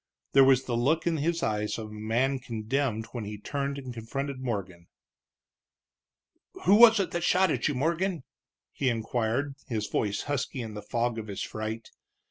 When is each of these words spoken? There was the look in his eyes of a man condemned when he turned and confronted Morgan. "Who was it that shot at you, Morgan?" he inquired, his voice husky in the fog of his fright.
There 0.31 0.43
was 0.43 0.63
the 0.63 0.75
look 0.75 1.05
in 1.05 1.17
his 1.17 1.43
eyes 1.43 1.77
of 1.77 1.91
a 1.91 1.93
man 1.93 2.39
condemned 2.39 3.05
when 3.11 3.23
he 3.23 3.37
turned 3.37 3.77
and 3.77 3.93
confronted 3.93 4.39
Morgan. 4.39 4.87
"Who 6.65 6.73
was 6.73 6.99
it 6.99 7.11
that 7.11 7.23
shot 7.23 7.51
at 7.51 7.67
you, 7.67 7.75
Morgan?" 7.75 8.23
he 8.71 8.89
inquired, 8.89 9.53
his 9.67 9.85
voice 9.87 10.21
husky 10.23 10.59
in 10.63 10.73
the 10.73 10.81
fog 10.81 11.19
of 11.19 11.27
his 11.27 11.43
fright. 11.43 11.91